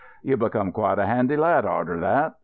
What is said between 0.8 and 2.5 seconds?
a handy lad arter that.